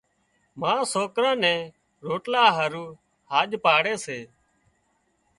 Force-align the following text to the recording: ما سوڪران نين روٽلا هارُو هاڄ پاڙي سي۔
ما 0.59 0.71
سوڪران 0.93 1.35
نين 1.43 1.59
روٽلا 2.07 2.43
هارُو 2.57 2.85
هاڄ 3.31 3.49
پاڙي 3.63 3.95
سي۔ 4.05 4.19